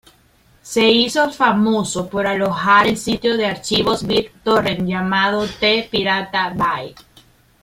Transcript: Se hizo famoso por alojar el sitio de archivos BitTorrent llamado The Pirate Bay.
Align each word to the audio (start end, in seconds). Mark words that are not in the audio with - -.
Se 0.63 0.87
hizo 0.89 1.29
famoso 1.29 2.09
por 2.09 2.25
alojar 2.25 2.87
el 2.87 2.97
sitio 2.97 3.37
de 3.37 3.45
archivos 3.45 4.03
BitTorrent 4.07 4.87
llamado 4.87 5.45
The 5.59 5.87
Pirate 5.91 6.39
Bay. 6.57 6.95